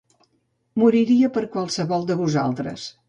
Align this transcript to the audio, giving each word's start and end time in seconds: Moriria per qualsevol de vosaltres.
Moriria 0.83 1.29
per 1.35 1.43
qualsevol 1.57 2.09
de 2.09 2.17
vosaltres. 2.23 2.89